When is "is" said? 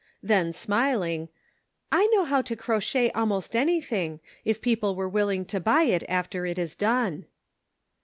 6.57-6.75